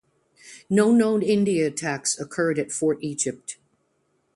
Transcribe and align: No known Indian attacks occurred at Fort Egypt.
No 0.67 0.91
known 0.91 1.21
Indian 1.21 1.67
attacks 1.67 2.19
occurred 2.19 2.57
at 2.57 2.71
Fort 2.71 2.97
Egypt. 3.01 3.57